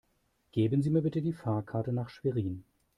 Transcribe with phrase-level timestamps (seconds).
[0.49, 2.63] Geben Sie mir bitte die Fahrkarte nach Schwerin